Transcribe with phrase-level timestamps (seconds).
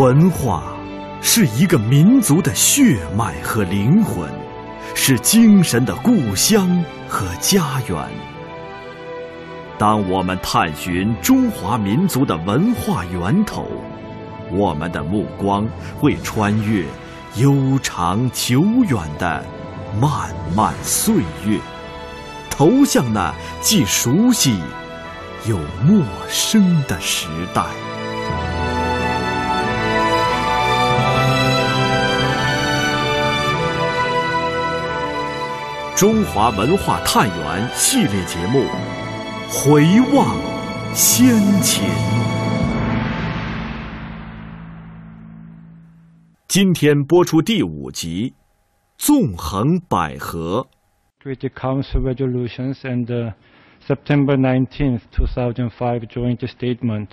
[0.00, 0.62] 文化
[1.20, 4.26] 是一个民族的血脉和灵魂，
[4.94, 8.08] 是精神的故乡和家园。
[9.76, 13.70] 当我们探寻中华民族的文化源头，
[14.50, 15.68] 我们的目光
[15.98, 16.82] 会穿越
[17.36, 19.44] 悠长久远的
[20.00, 21.60] 漫漫岁月，
[22.48, 24.58] 投向那既熟悉
[25.46, 27.89] 又陌生的时代。
[36.00, 38.60] 中华文化探源系列节目
[39.50, 39.82] 《回
[40.16, 40.34] 望
[40.94, 41.84] 先秦》，
[46.48, 48.30] 今天播出第五集
[48.96, 50.64] 《纵横捭阖》。
[51.22, 53.34] Security Council resolutions and the
[53.86, 57.08] September 19th, 2005 joint statement.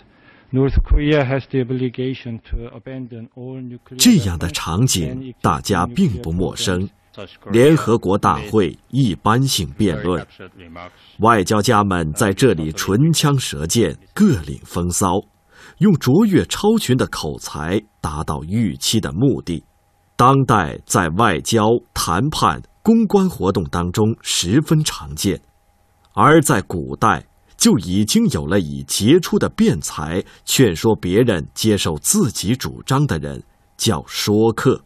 [0.53, 6.89] North Korea has the obligation to abandon all nuclear 这样的场景大家并不陌生。
[7.51, 10.25] 联合国大会一般性辩论，
[11.19, 15.09] 外交家们在这里唇枪舌剑，各领风骚，
[15.79, 19.63] 用卓越超群的口才达到预期的目的。
[20.15, 25.39] 当代在外交、谈判、公关活动当中十分常见，
[26.13, 27.23] 而在古代
[27.55, 33.43] 就已经有了以杰出的辩才劝说别人接受自己主张的人，
[33.77, 34.83] 叫说客。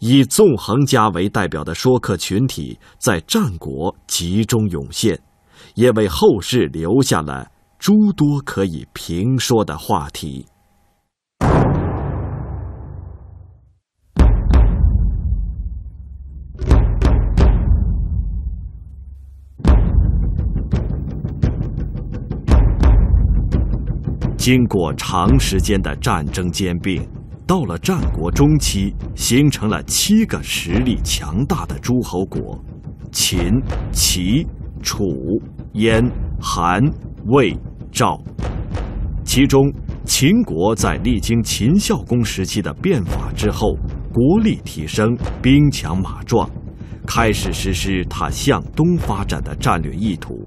[0.00, 5.18] 以纵横家为代表的说客群体在战国集中涌现，
[5.74, 10.46] 也为后世留下了诸多可以评说的话题。
[24.36, 27.17] 经过长时间的战争兼并。
[27.48, 32.62] 到了战国中期，形成了七个实力强大的诸侯国：
[33.10, 33.50] 秦、
[33.90, 34.46] 齐、
[34.82, 35.02] 楚、
[35.72, 36.04] 燕、
[36.38, 36.78] 韩、
[37.28, 37.56] 魏、
[37.90, 38.20] 赵。
[39.24, 39.72] 其中，
[40.04, 43.78] 秦国在历经秦孝公时期的变法之后，
[44.12, 46.46] 国力提升，兵强马壮，
[47.06, 50.46] 开始实施他向东发展的战略意图。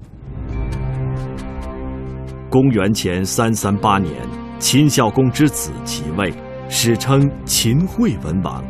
[2.48, 4.14] 公元前三三八年，
[4.60, 6.32] 秦孝公之子即位。
[6.74, 8.64] 史称秦惠文王，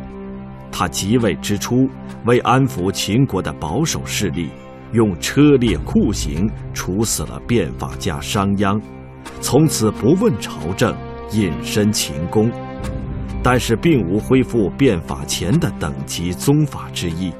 [0.69, 1.89] 他即位之初，
[2.25, 4.49] 为安抚秦国的保守势力，
[4.91, 8.77] 用车裂酷刑处死了变法家商鞅，
[9.39, 10.93] 从此不问朝政，
[11.31, 12.51] 隐身秦宫。
[13.41, 17.31] 但是并无恢复变法前的等级宗法之意，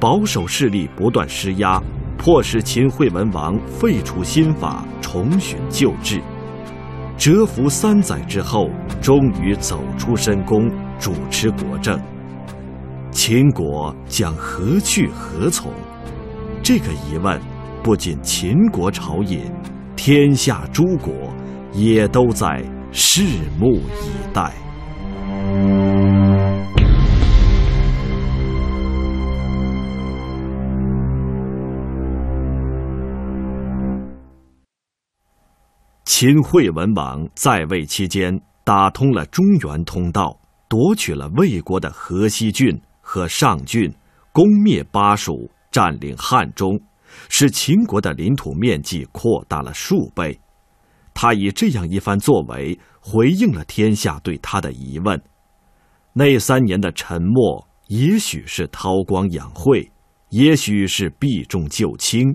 [0.00, 1.78] 保守势力不断施压，
[2.16, 6.18] 迫使秦惠文王废除新法，重循旧制。
[7.18, 11.98] 蛰伏三载之后，终于走出深宫，主持国政。
[13.10, 15.72] 秦国将何去何从？
[16.62, 17.40] 这个疑问，
[17.82, 19.40] 不仅秦国朝野，
[19.96, 21.12] 天下诸国
[21.72, 22.62] 也都在
[22.92, 23.24] 拭
[23.58, 24.52] 目以待。
[36.18, 43.94] 秦惠文王在位期间，打通了中原通道，夺取了魏国的河西郡和上郡，
[44.32, 46.80] 攻灭巴蜀，占领汉中，
[47.28, 50.40] 使秦国的领土面积扩大了数倍。
[51.12, 55.22] 他以这样一番作为，回应了天下对他的疑问。
[56.14, 59.92] 那三年的沉默，也许是韬光养晦，
[60.30, 62.34] 也许是避重就轻。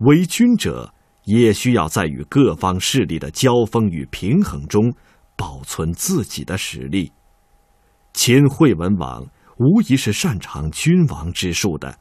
[0.00, 0.92] 为君者。
[1.38, 4.92] 也需要在与各方势力的交锋与平衡中，
[5.36, 7.12] 保存自己的实力。
[8.12, 9.24] 秦惠文王
[9.58, 11.94] 无疑是擅长君王之术的，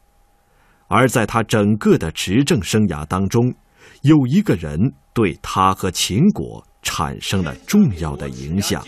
[0.87, 3.53] 而在他整个的执政生涯当中，
[4.01, 8.83] 有一个人对他和秦国产生了重要的影响，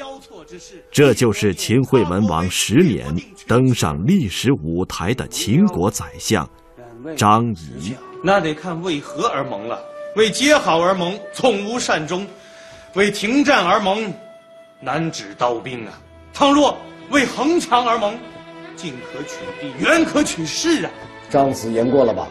[0.92, 3.16] 这就是秦惠文王十年
[3.48, 6.50] 登上历史舞台的秦国宰相
[7.16, 7.94] 张仪。
[8.24, 9.91] 那得看为何而盟了。
[10.16, 12.26] 为结好而盟，从无善终；
[12.94, 14.14] 为停战而盟，
[14.80, 15.94] 难止刀兵啊！
[16.34, 16.78] 倘若
[17.12, 18.18] 为横强而盟，
[18.76, 20.92] 进可取地，远可取势啊！
[21.30, 22.28] 张子言过了吧？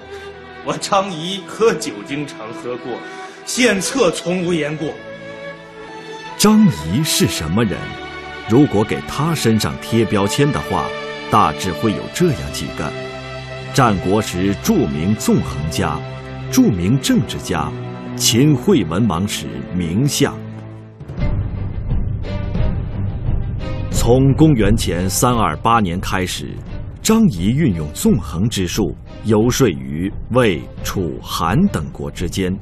[0.66, 2.92] 我张仪喝酒经常喝过，
[3.46, 4.90] 献策从无言过。
[6.36, 7.78] 张仪是什么人？
[8.46, 10.86] 如果给他身上贴标签的话，
[11.30, 12.92] 大致会有这样几个：
[13.72, 15.98] 战国时著名纵横家。
[16.50, 17.70] 著名政治家，
[18.17, 20.37] 秦惠文王时名相。
[23.93, 26.49] 从公元前三二八年开始，
[27.00, 32.52] 张仪运用纵横之术，游说于魏、楚、韩等国之间，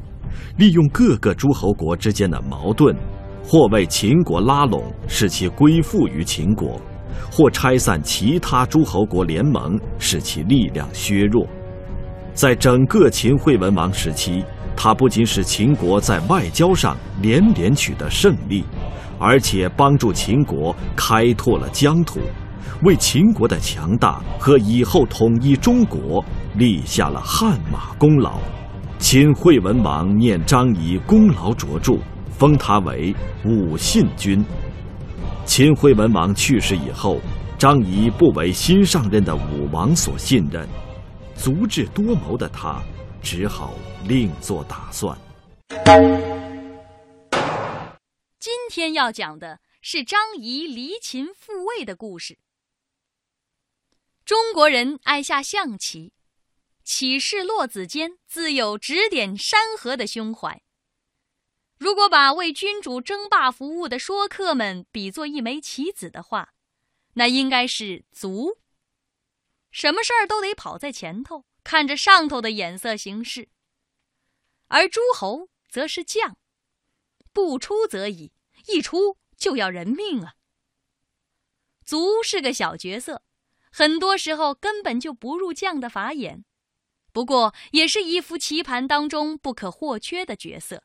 [0.59, 2.95] 利用各个诸侯国之间的矛盾，
[3.43, 6.79] 或为秦国拉拢，使其归附于秦国；
[7.33, 11.49] 或拆散其他诸侯国联盟，使其力量削弱。
[12.39, 14.45] 在整个秦惠文王时期，
[14.77, 18.65] 他不仅使秦国在外交上连连取得胜利。
[19.19, 22.21] 而且帮助秦国开拓了疆土，
[22.85, 26.25] 为秦国的强大和以后统一中国
[26.55, 28.39] 立下了汗马功劳。
[29.01, 31.99] 秦惠文王念张仪功劳卓著，
[32.31, 33.13] 封他为
[33.45, 34.45] 武信君。
[35.45, 37.19] 秦惠文王去世以后，
[37.59, 40.65] 张仪不为新上任的武王所信任，
[41.41, 42.83] 足智多谋的他
[43.23, 43.73] 只好
[44.09, 45.17] 另作打算。
[48.41, 52.39] 今天要讲的是张仪离秦复魏的故事。
[54.25, 56.13] 中国人爱下象棋，
[56.83, 60.61] 起士落子间自有指点山河的胸怀。
[61.79, 66.53] 如果把为君主争霸服务的说客们比作一枚棋子的话，
[67.15, 68.59] 那应该是卒。
[69.79, 73.45] 什么事儿都得跑在前头，看着上头的眼色行事；
[74.67, 76.37] 而诸侯则是将，
[77.33, 78.33] 不出则已。
[78.67, 80.35] 一出就要人命啊！
[81.85, 83.23] 卒是个小角色，
[83.71, 86.45] 很多时候根本就不入将的法眼，
[87.13, 90.83] 不过也是一副棋盘当中不可或缺的角色。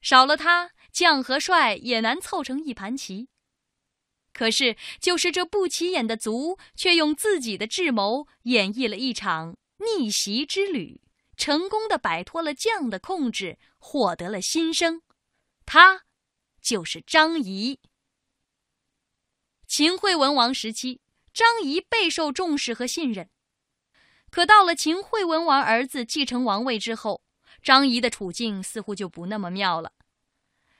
[0.00, 3.28] 少了他，将和帅也难凑成一盘棋。
[4.38, 11.00] 可是，就是这不起眼的卒，却用自己的智谋演绎了一场逆袭之旅，
[11.36, 15.02] 成功的摆脱了将的控制，获得了新生。
[15.66, 16.04] 他。
[16.60, 17.80] 就是张仪。
[19.66, 21.00] 秦惠文王时期，
[21.34, 23.30] 张仪备受重视和信任。
[24.30, 27.22] 可到了秦惠文王儿子继承王位之后，
[27.60, 29.94] 张仪的处境似乎就不那么妙了。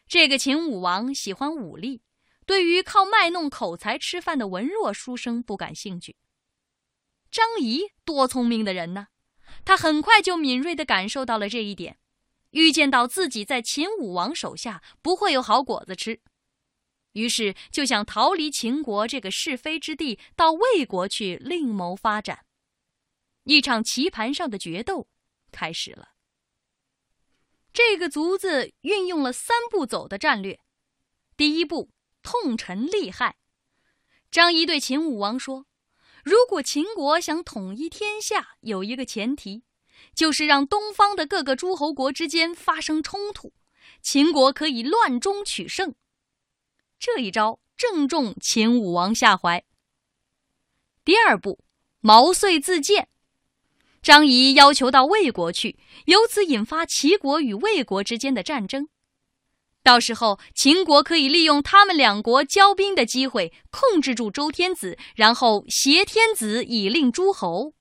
[0.07, 2.03] 这个秦武王喜欢武力，
[2.49, 6.17] 对于靠卖弄口才吃饭的文弱书生不感兴趣。
[7.31, 9.09] 张仪多聪明的人呢，
[9.67, 11.99] 他很快就敏锐地感受到了这一点。
[12.53, 16.23] 预见到自己在秦武王手下不会有好果子吃，
[17.13, 22.47] 于是就想逃离秦国这个是非之地，到魏国去另谋发展。
[23.45, 25.07] 一场棋盘上的决斗
[25.53, 26.13] 开始了。
[27.75, 30.59] 这个卒子运用了三步走的战略。
[31.37, 31.91] 第一步，
[32.29, 33.37] 痛陈利害。
[34.31, 35.65] 张仪对秦武王说
[36.23, 39.63] ：“如果秦国想统一天下，有一个前提。”
[40.15, 43.53] 就是让东方的各个诸侯国之间发生冲突，
[44.03, 45.95] 秦国可以乱中取胜。
[47.01, 49.65] 这一招正中秦武王下怀。
[51.05, 51.65] 第二步，
[52.01, 53.09] 毛遂自荐，
[54.03, 58.89] 张仪要求到魏国去，由此引发齐国与魏国之间的战争。
[59.89, 67.73] 到时候，秦国可以利用他们两国交兵的机会，控制住周天子，然后挟天子以令诸侯。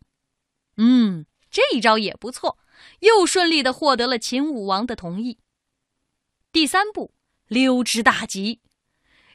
[0.78, 1.26] 嗯。
[1.50, 2.58] 这一招也不错，
[3.00, 5.40] 又顺利的获得了秦武王的同意。
[6.52, 7.14] 第三步，
[7.48, 8.62] 溜之大吉。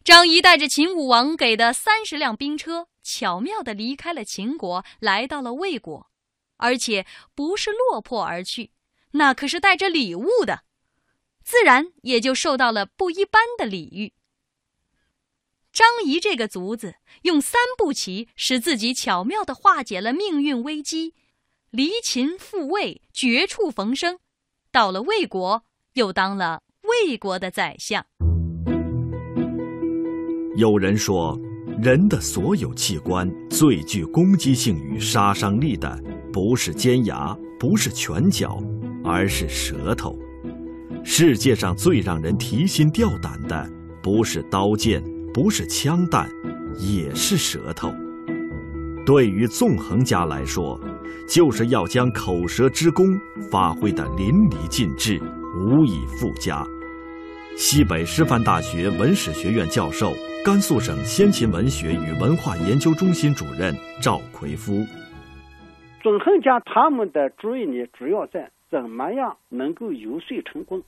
[0.04, 6.10] 张仪带着秦武王给的三十辆兵车，巧妙的离开了秦国，来到了魏国，
[6.58, 8.72] 而且不是落魄而去，
[9.12, 10.64] 那可是带着礼物的，
[11.44, 14.12] 自然也就受到了不一般的礼遇。
[15.72, 21.14] 张仪这个卒子，用三步棋使自己巧妙的化解了命运危机。
[21.70, 24.18] 离秦复魏，绝处逢生，
[24.70, 28.04] 到了魏国，又当了魏国的宰相。
[30.56, 31.40] 有人说，
[31.82, 35.98] 人的所有器官最具攻击性与杀伤力的，
[36.30, 38.62] 不是尖牙，不是拳脚，
[39.02, 40.14] 而是舌头。
[41.04, 43.68] 世界上最让人提心吊胆的，
[44.02, 45.02] 不是刀剑，
[45.34, 46.28] 不是枪弹，
[46.78, 47.92] 也是舌头。
[49.04, 50.78] 对于纵横家来说，
[51.28, 53.04] 就是要将口舌之功
[53.50, 55.20] 发挥得淋漓尽致，
[55.56, 56.64] 无以复加。
[57.56, 60.12] 西北师范大学文史学院教授、
[60.44, 64.72] 甘肃省先秦文学与文化研究中心主任赵奎夫。
[66.00, 70.82] 纵横家他们的注意力，主要在怎么样能够游说成功，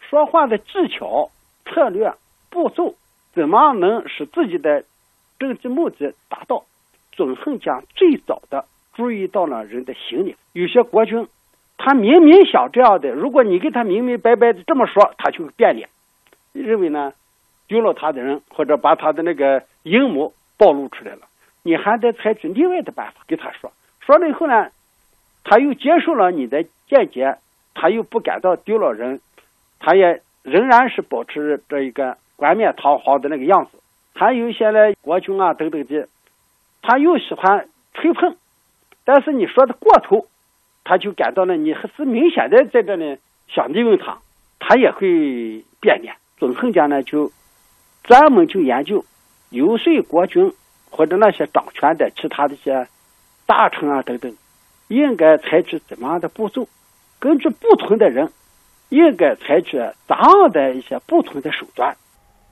[0.00, 1.30] 说话的技巧、
[1.64, 2.12] 策略、
[2.50, 2.96] 步骤，
[3.32, 4.82] 怎么样能使自己的
[5.38, 6.64] 政治目的达到。
[7.12, 11.28] 纵横家最早的注意到了人的心理，有些国君，
[11.76, 15.88] 他明明想这样的，如果你给他明明白白的这么说，他就变脸，
[16.52, 17.12] 认为呢，
[17.68, 21.20] 丢了他的人或者把他的那个阴谋暴露出来了，
[21.62, 23.72] 你还得采取另外的办法给他说。
[24.00, 24.70] 说了以后呢，
[25.48, 27.38] 他又接受了你的见解，
[27.72, 29.18] 他又不感到丢了人，
[29.78, 33.78] 他也仍然是保持这一个冠冕堂皇的那个样子。
[34.14, 36.06] 还有一些呢，国君啊等等的，
[36.82, 38.36] 他又喜欢吹捧，
[39.06, 40.26] 但是你说的过头，
[40.84, 43.16] 他就感到呢你还是明显的在这里
[43.48, 44.18] 想利用他，
[44.58, 46.16] 他也会变脸。
[46.36, 47.32] 纵横家呢就
[48.04, 49.06] 专门就研究
[49.48, 50.52] 游说国君
[50.90, 52.86] 或者那些掌权的其他的一些。
[53.50, 54.36] 大臣啊，等等，
[54.88, 56.66] 应该采取怎么样的步骤？
[57.18, 58.30] 根据不同的人，
[58.88, 59.72] 应该采取
[60.06, 61.96] 怎样的一些不同的手段？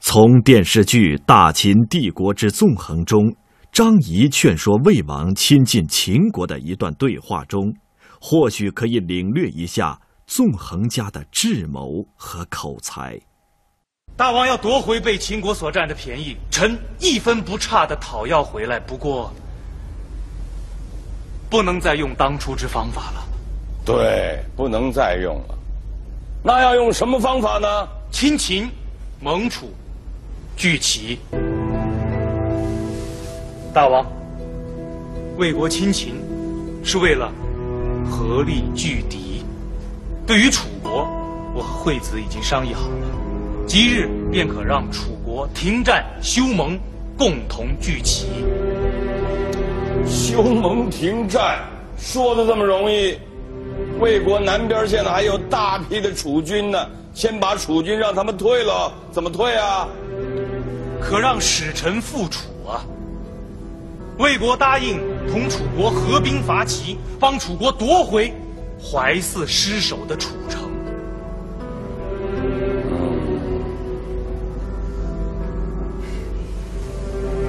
[0.01, 3.35] 从电视剧《大秦帝国之纵横》中，
[3.73, 7.75] 张仪劝说魏王亲近秦国的一段对话中，
[8.21, 13.19] 或许可以领略一下纵横家的智谋和口才。
[14.17, 18.79] 大王要夺回被秦国所占的便宜，臣一分不差的讨要回来。
[18.79, 19.33] 不过。
[21.57, 23.27] 不能再用当初之方法了。
[23.83, 25.59] 对，不能再用了。
[26.43, 27.67] 那要用什么方法呢？
[28.11, 28.69] 亲秦、
[29.23, 29.71] 盟楚、
[30.55, 31.19] 聚齐。
[33.73, 34.05] 大王，
[35.39, 36.17] 为国亲秦
[36.85, 37.33] 是为了
[38.05, 39.43] 合力拒敌。
[40.27, 41.09] 对于楚国，
[41.55, 43.09] 我和惠子已经商议好了，
[43.67, 46.79] 即日便可让楚国停战休盟，
[47.17, 48.27] 共同聚齐。
[50.07, 51.59] 休盟停战，
[51.99, 53.19] 说的这么容易？
[53.99, 59.89] 魏国南边现在还有大批的楚军呢，先把楚军让他们退了，怎么退啊？
[61.01, 62.85] 可让使臣复楚啊！
[64.19, 64.99] 魏国答应
[65.31, 68.33] 同楚国合兵伐齐，帮楚国夺回
[68.83, 70.63] 怀泗失守的楚城。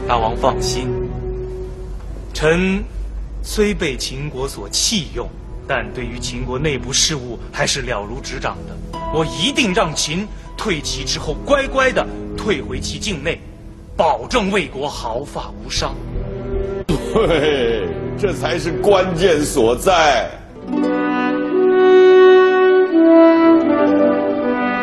[0.08, 1.07] 大王放心。
[2.39, 2.84] 臣
[3.41, 5.27] 虽被秦国所弃用，
[5.67, 9.00] 但对于秦国内部事务还是了如指掌的。
[9.12, 12.06] 我一定让秦退齐之后乖乖的
[12.38, 13.41] 退回其境内，
[13.96, 15.96] 保证魏国毫发无伤。
[16.86, 20.29] 对， 这才是关键所在。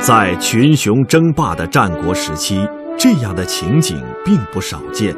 [0.01, 2.67] 在群雄争霸的战国时期，
[2.99, 5.15] 这样的情景并不少见。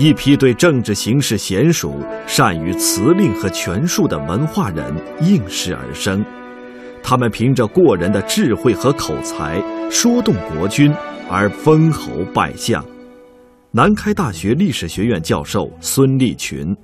[0.00, 1.92] 一批对政治形势娴熟、
[2.24, 6.24] 善于辞令和权术的文化人应势而生，
[7.02, 10.94] 他们凭着过人的智慧和口才，说动国君
[11.28, 12.80] 而封侯拜相。
[13.72, 16.76] 南开大学历史学院教授孙立群：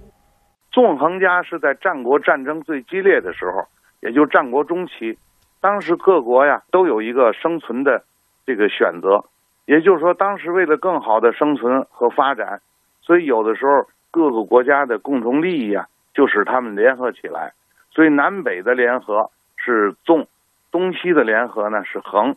[0.72, 3.62] 纵横家是在战国战争最激烈的时候，
[4.02, 5.16] 也就战国中期，
[5.60, 8.02] 当时各国呀都有一个生存的
[8.44, 9.22] 这个选择，
[9.66, 12.58] 也就是说，当时为了更好的生存和发展。
[13.04, 17.52] 所以，有的时候各个国家的共同利益啊，就使他们联合起来。
[17.92, 20.26] 所以，南北的联合是纵，
[20.72, 22.34] 东西的联合呢是横。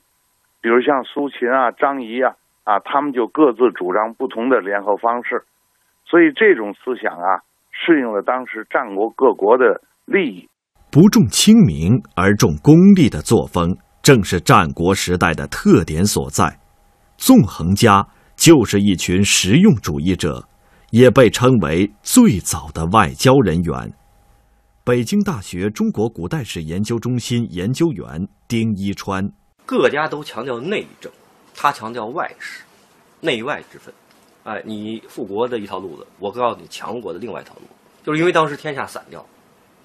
[0.59, 5.43] 比如像苏秦啊、张仪啊，啊，他们就各自主张不同的联合方式。
[6.05, 7.39] 所以，这种思想啊，
[7.71, 10.49] 适应了当时战国各国的利益。
[10.91, 16.59] 不重清明而重功利的作风，正是战国时代的特点所在。
[17.17, 18.05] 纵横家
[18.35, 20.47] 就是一群实用主义者。
[20.91, 23.93] 也被称为最早的外交人员。
[24.85, 29.29] 北京大学中国古代史研究中心研究员丁一川，
[29.65, 31.11] 各家都强调内政，
[31.53, 32.63] 他强调外事，
[33.19, 33.93] 内外之分。
[34.43, 37.63] 哎，你富国的一套路子，我告诉你强国的另外一套路，
[38.01, 39.25] 就是因为当时天下散掉，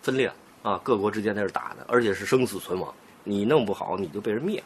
[0.02, 0.30] 分裂
[0.62, 2.94] 啊，各国之间在这打的，而且是生死存亡，
[3.25, 4.64] 你弄不好你就被人灭了。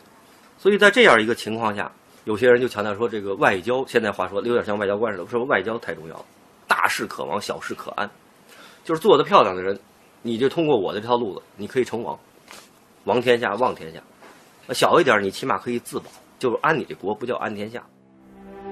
[0.58, 1.90] 所以在这样一个情况下。
[2.26, 6.24] 有些人就强调说，这个外交现在话说有点像外交官似的，说外交太重要了，
[6.66, 8.10] 大事可王，小事可安，
[8.82, 9.78] 就是做的漂亮的人，
[10.22, 12.18] 你就通过我的这条路子，你可以成王，
[13.04, 14.00] 王天下，望天下；
[14.74, 16.06] 小一点，你起码可以自保，
[16.36, 17.80] 就是安你这国，不叫安天下。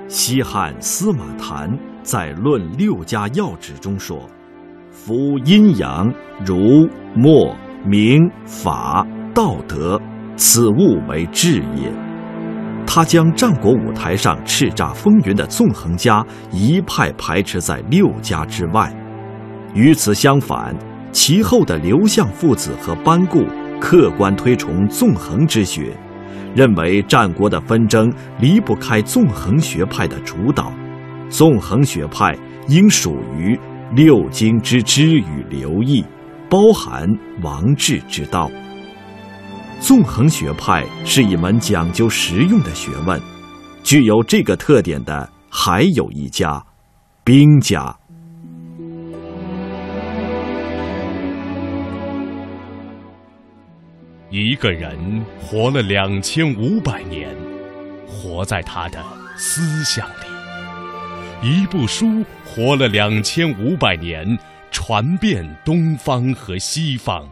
[0.08, 1.70] 西汉司马谈
[2.02, 4.28] 在《论六家要旨》中说
[4.90, 5.14] ：“夫
[5.46, 6.12] 阴阳、
[6.44, 7.54] 儒、墨、
[7.87, 9.96] 明、法、道德，
[10.37, 11.92] 此物为治也。”
[12.95, 18.89] 他将战国舞台上叱咤风云的纵横家一派排斥在六家之外，
[19.75, 20.73] 与此相反，
[21.11, 23.47] 其后的刘向父子和班固
[23.81, 25.93] 客观推崇纵横之学，
[26.55, 30.73] 认为战国的纷争离不开纵横学派的主导，
[31.29, 32.33] 纵横学派
[32.69, 33.59] 应属于
[33.93, 36.05] 六经之知与流义，
[36.49, 37.09] 包含
[37.43, 38.49] 王治之道。
[39.81, 43.21] 纵横学派是一门讲究实用的学问，
[43.83, 46.64] 具有这个特点的还有一家，
[47.23, 47.95] 兵家。
[54.31, 57.28] 一个人活了两千五百年，
[58.07, 59.04] 活在他的
[59.37, 60.26] 思想里；
[61.43, 64.26] 一部书活了两千五百年，
[64.73, 67.28] 传遍东方和西方。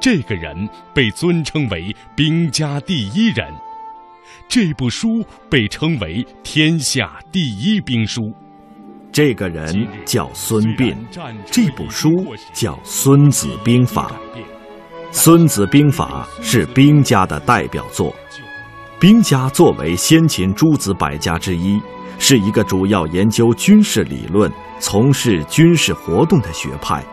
[0.00, 3.52] 这个人被尊称为兵家第一人，
[4.48, 8.20] 这部书被称为天下第一兵书。
[9.10, 10.94] 这个人叫孙膑，
[11.46, 12.10] 这部书
[12.52, 14.10] 叫《孙子兵法》。
[15.12, 18.14] 《孙子兵法》是兵家的代表作。
[18.98, 21.80] 兵家作为先秦诸子百家之一，
[22.18, 27.04] 是一个主要研究军事理论、从事军事活动的学派。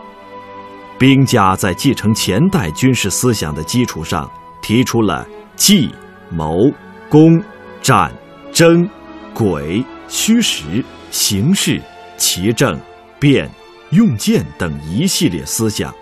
[1.02, 4.30] 兵家在继承前代军事思想的基础上，
[4.62, 5.92] 提出了计、
[6.30, 6.56] 谋、
[7.08, 7.42] 攻、
[7.82, 8.08] 战、
[8.52, 8.88] 争、
[9.34, 11.82] 诡、虚实、形势、
[12.16, 12.78] 奇正、
[13.18, 13.50] 变、
[13.90, 15.92] 用剑等一系列思想。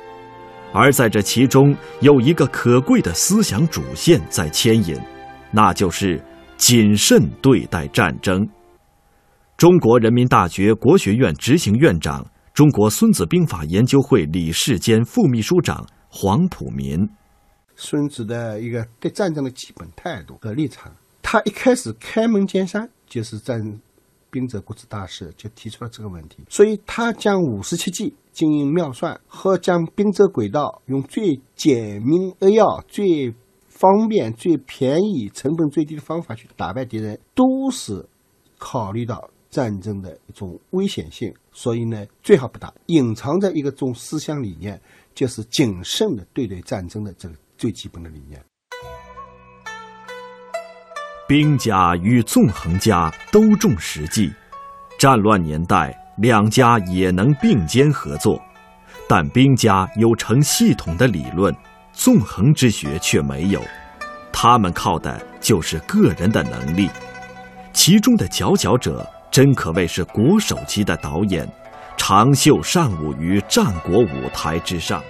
[0.71, 5.01] 而在这其中，有一个可贵的思想主线在牵引，
[5.51, 6.23] 那就是
[6.59, 8.47] 谨慎对待战争。
[9.57, 12.23] 中国人民大学国学院执行院长、
[12.61, 17.09] 中国孙子兵法研究会理事兼副秘书长黄普民。
[17.75, 23.81] 孙子的一个对战争的基本态度和立场，他一开始开门见山就是战。
[24.31, 26.45] 兵者，国之大事，就提出了这个问题。
[26.51, 33.35] 所以他将五十七计、经营妙算和将兵者轨道用最简明扼要、最
[33.69, 38.07] 方便、最便宜、成本最低的方法去打败敌人，都是
[38.59, 41.33] 考虑到战争的一种危险性。
[41.53, 42.73] 所以呢，最好不打。
[42.87, 44.81] 隐藏在一个种思想理念，
[45.15, 48.41] 就是谨慎的对待战争的这个最基本的理念。
[51.29, 54.33] 兵家与纵横家都重实际，
[54.99, 58.41] 战乱年代两家也能并肩合作，
[59.09, 61.55] 但兵家有成系统的理论，
[61.93, 63.63] 纵横之学却没有。
[64.33, 66.89] 他们靠的就是个人的能力，
[67.73, 71.49] 其中的佼佼者真可谓是国手级的导演，
[71.97, 75.03] 长袖善舞于战国舞台之上。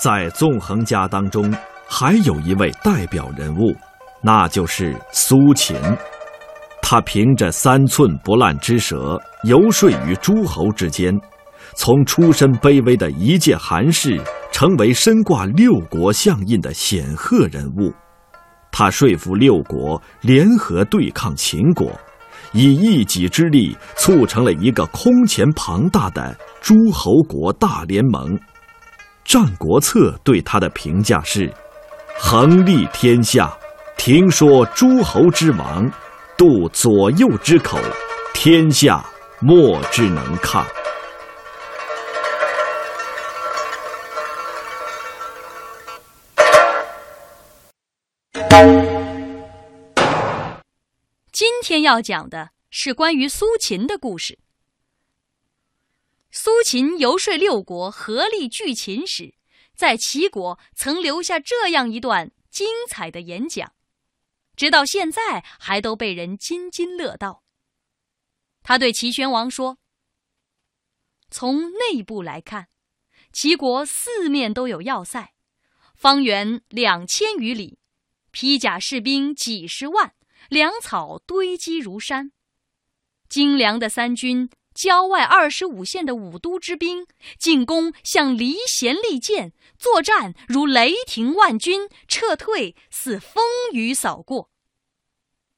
[0.00, 1.54] 在纵横家当中，
[1.86, 3.72] 还有一位代表人物，
[4.20, 5.76] 那就是苏秦。
[6.92, 11.10] 他凭着三寸不烂之舌，游说于诸侯之间，
[11.74, 17.90] 从出身卑微的一介寒士，成为身挂六国相印的显赫人物。
[18.70, 21.98] 他说服六国联合对抗秦国，
[22.52, 28.36] 以一己之力促成了一个空前庞大的诸侯国大联盟。
[29.24, 31.50] 《战国策》对他的评价是
[32.20, 33.50] ：“横立天下，
[33.96, 35.90] 听说诸侯之王，
[36.36, 37.78] 度左右之口，
[38.32, 39.04] 天下
[39.40, 40.66] 莫之能抗。”
[51.32, 54.38] 今天要讲的是关于苏秦的故事。
[56.30, 59.34] 苏秦游说六国合力拒秦时，
[59.76, 63.72] 在齐国曾留下这样一段精彩的演讲，
[64.56, 67.42] 直到现在还都被人津津乐道。
[68.62, 69.78] 他对齐宣王说
[71.30, 72.68] ：“从内部来看，
[73.32, 75.34] 齐国四面都有要塞，
[75.94, 77.80] 方圆两千余里，
[78.30, 80.14] 披甲士兵几十万，
[80.48, 82.32] 粮草堆积如山，
[83.28, 84.48] 精良的三军。”
[84.82, 87.06] 郊外二十五县的武都之兵
[87.38, 94.50] 进攻像离弦利箭，作战如雷霆万钧，撤退似风雨扫过。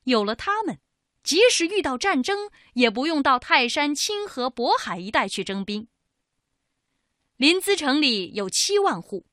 [0.03, 0.79] 有了他们，
[1.23, 5.89] 即使遇到战争，也不用到泰山、清河、渤海一带去征兵。
[7.39, 9.25] 临淄城里有七万户，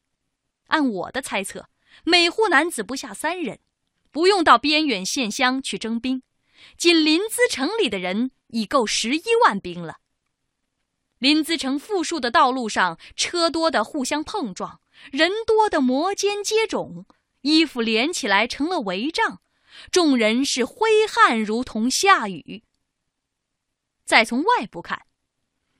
[0.67, 1.67] 按我的猜测，
[2.05, 3.59] 每户男子不下三人，
[4.09, 6.23] 不用到边远县乡去征兵，
[6.77, 8.31] 仅临淄城里的人。
[8.51, 9.97] 已够十一万兵了。
[11.17, 17.05] 临淄城富庶的道路上，车多的互相碰撞，人多的摩肩接踵，
[17.41, 19.41] 衣服连起来成了帷帐，
[19.91, 22.63] 众人是挥汗如同下雨。
[24.03, 25.05] 再从外部看，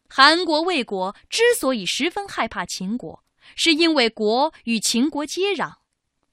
[0.07, 3.23] 韩国、魏国之所以十分害怕秦国，
[3.55, 5.77] 是因为国与秦国接壤，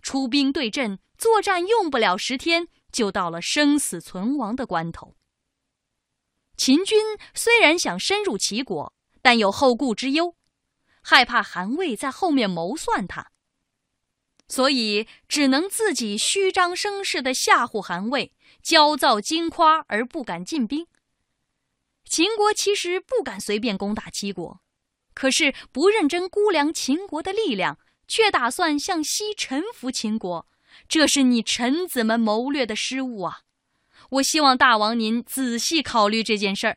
[0.03, 5.17] 出兵对阵，作战用不了十天，就到了生死存亡的关头。
[6.59, 6.99] 秦军
[7.35, 8.93] 虽然想深入齐国，
[9.23, 10.35] 但有后顾之忧，
[11.01, 13.31] 害怕韩魏在后面谋算他，
[14.49, 20.89] 所以只能自己虚张声势的吓唬韩魏，焦躁惊夸而不敢进兵。
[22.05, 24.61] 秦国其实不敢随便攻打齐国，
[25.15, 30.49] 可是不认真估量秦国的力量，却打算向西臣服秦国，
[30.89, 33.43] 这是你臣子们谋略的失误啊！
[34.11, 36.77] 我希望大王您仔细考虑这件事儿。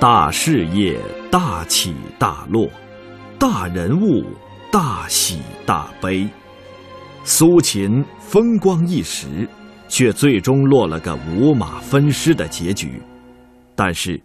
[0.00, 0.98] 大事业
[1.30, 2.68] 大起大落，
[3.38, 4.24] 大人物
[4.72, 6.28] 大喜大悲。
[7.22, 9.48] 苏秦风光一时，
[9.88, 13.00] 却最终落了个五马分尸的结局。
[13.76, 14.20] 但是，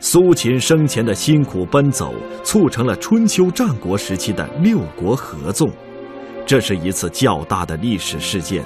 [0.00, 5.70] 苏秦生前的辛苦奔走，促成了春秋战国时期的六国合纵。
[6.46, 8.62] 这是一次较大的历史事件，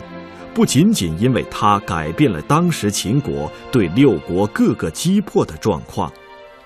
[0.52, 6.12] 不仅仅因为它改变了当时秦国对六国各个击破的状况，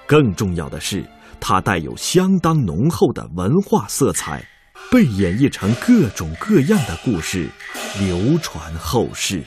[0.06, 1.04] 更重要的是，
[1.38, 4.42] 它带有相当浓厚的文化色彩，
[4.90, 7.46] 被演绎成各种各样的故事，
[8.00, 9.42] 流传后世。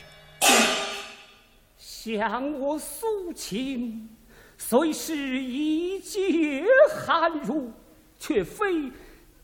[1.80, 4.08] 想我苏秦，
[4.56, 6.64] 虽是一介
[6.96, 7.72] 寒儒，
[8.20, 8.92] 却非。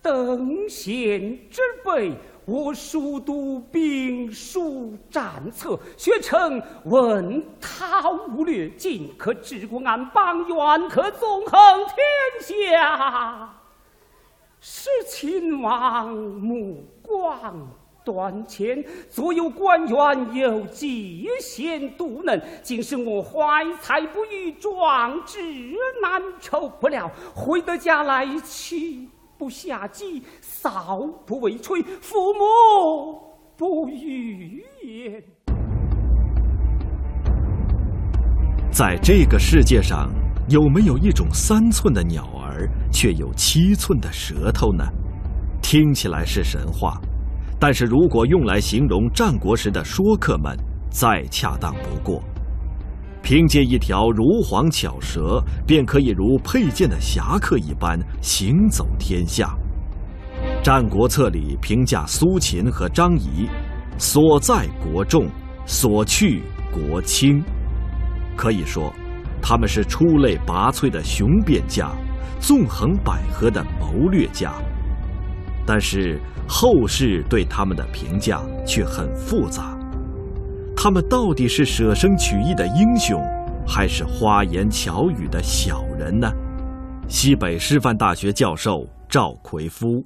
[0.01, 2.11] 等闲之辈，
[2.45, 11.95] 我熟读兵书战策，学成文韬武略，尽可治国安邦，远可纵横天
[12.73, 13.53] 下。
[14.59, 17.67] 是秦王目光
[18.03, 25.39] 短浅，左右官员有嫉贤妒能，竟是我怀才不遇，壮志
[26.01, 26.67] 难酬。
[26.67, 29.07] 不料回得家来妻。
[29.41, 33.19] 不下祭，扫不为炊，父母
[33.57, 35.19] 不语言。
[38.69, 40.11] 在这个世界上，
[40.47, 44.85] 有没有一种三寸的鸟儿，却有七寸的舌头呢？
[45.59, 47.01] 听起来是神话，
[47.59, 50.55] 但是如果用来形容战国时的说客们，
[50.91, 52.21] 再恰当不过。
[53.23, 59.55] 凭借一条如簧巧舌，便可以如佩剑的侠客一般行走天下。
[60.63, 63.47] 《战国策》里评价苏秦和张仪
[63.97, 65.27] ：“所在国重，
[65.65, 67.43] 所去国轻。”
[68.35, 68.91] 可以说，
[69.41, 71.91] 他们是出类拔萃的雄辩家，
[72.39, 74.53] 纵横捭阖的谋略家。
[75.65, 79.77] 但是后世对他们的评价却很复杂。
[80.83, 83.21] 他们到底是舍生取义的英雄，
[83.67, 86.27] 还是花言巧语的小人呢？
[87.07, 90.03] 西北师范大学教授赵奎夫，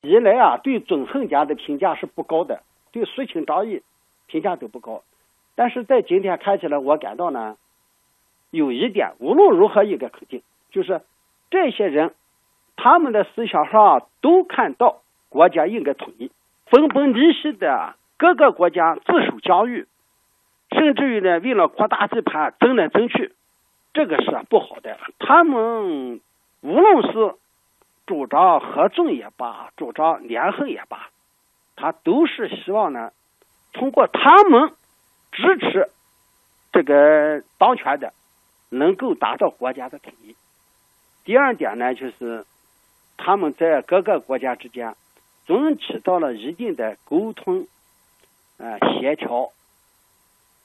[0.00, 3.82] 一来啊，对纵横家的评价是不高的，对苏秦、张仪
[4.28, 5.02] 评价都不高。
[5.54, 7.56] 但是在今天看起来，我感到呢，
[8.50, 10.40] 有一点无论如何应该肯定，
[10.72, 11.02] 就是
[11.50, 12.14] 这些人，
[12.76, 16.30] 他们的思想上都看到国家应该统一，
[16.64, 19.86] 分崩离析的各个国家自守疆域。
[20.70, 23.32] 甚至于呢，为了扩大地盘，争来争去，
[23.94, 24.98] 这个是不好的。
[25.18, 26.20] 他们
[26.60, 27.34] 无论是
[28.06, 31.08] 主张合纵也罢，主张连横也罢，
[31.74, 33.12] 他都是希望呢，
[33.72, 34.72] 通过他们
[35.32, 35.88] 支持
[36.70, 38.12] 这个当权的，
[38.68, 40.36] 能够达到国家的统一。
[41.24, 42.44] 第二点呢，就是
[43.16, 44.94] 他们在各个国家之间
[45.46, 47.66] 总起到了一定的沟通、
[48.58, 49.50] 呃协调。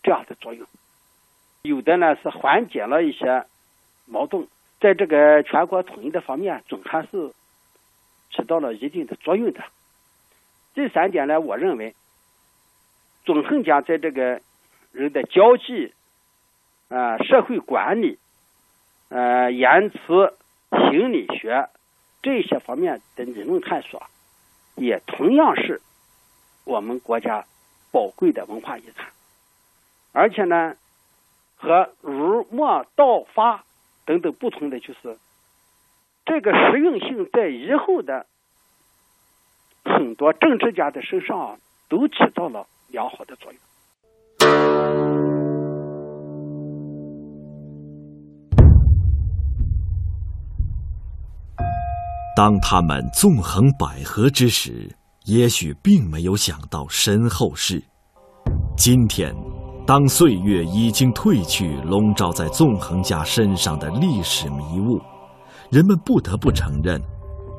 [0.04, 0.68] 这样的作用，
[1.62, 3.46] 有的呢是缓解了一些
[4.06, 4.48] 矛盾，
[4.82, 7.32] 在这个全国统一的方面，总还是
[8.30, 9.64] 起到了一定的作用的。
[10.74, 11.96] 第三点呢，我认为，
[13.24, 14.42] 纵横家在这个
[14.92, 15.94] 人的交际、
[16.90, 18.20] 啊社会管理、
[19.10, 20.36] 呃言辞、
[20.70, 21.70] 心理学
[22.22, 24.04] 这些方面的理论探索，
[24.76, 25.82] 也同样是
[26.66, 27.46] 我们国家
[27.92, 29.08] 宝贵的文化遗产。
[30.16, 30.76] 而且呢，
[31.56, 33.66] 和儒、墨、道、法
[34.06, 35.18] 等等不同的就是，
[36.24, 38.28] 这个实用性在以后的
[39.84, 41.58] 很多政治家的身上
[41.90, 43.60] 都起到了良好的作用。
[52.36, 54.96] 当他们纵横捭阖之时，
[55.26, 57.84] 也许并没有想到身后事。
[58.78, 59.53] 今天。
[59.86, 64.98] 当岁月已经褪去笼罩在纵横家身上的历史迷雾，
[65.70, 67.02] 人们不得不承认，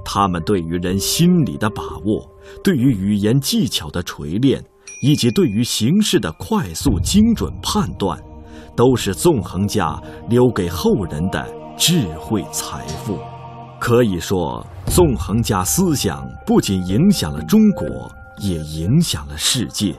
[0.02, 2.26] 他们对于人心理的把握，
[2.62, 4.64] 对于语言技巧的锤炼，
[5.02, 8.18] 以及对于形势的快速精准判断，
[8.74, 13.18] 都是纵横家留给后人的智慧财富。
[13.78, 17.86] 可以说，纵横家思想不仅影响了中国，
[18.40, 19.94] 也影响了世界。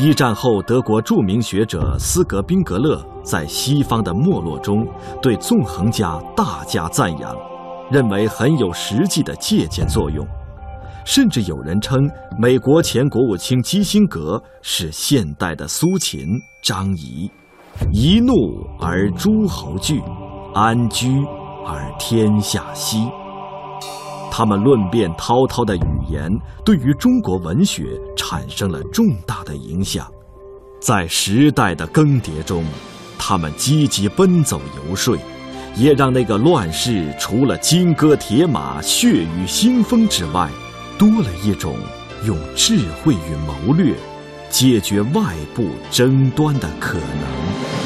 [0.00, 4.86] 一战后，德国著名学者斯格宾格勒在《西方的没落》中
[5.20, 7.36] 对纵横家大加赞扬，
[7.90, 10.24] 认为很有实际的借鉴作用。
[11.04, 11.98] 甚至有人称
[12.38, 16.28] 美国前国务卿基辛格是现代的苏秦、
[16.62, 17.28] 张仪，
[17.92, 18.32] 一怒
[18.80, 20.00] 而诸侯惧，
[20.54, 21.24] 安居
[21.66, 23.08] 而天下息。
[24.38, 26.30] 他们论辩滔滔的语言，
[26.64, 30.06] 对于中国文学产生了重大的影响。
[30.80, 32.64] 在时代的更迭中，
[33.18, 35.18] 他们积极奔走游说，
[35.74, 40.48] 也让那个乱世除了金戈铁马、血雨腥风之外，
[40.96, 41.74] 多了一种
[42.24, 43.92] 用智慧与谋略
[44.50, 47.77] 解决外部争端的可能。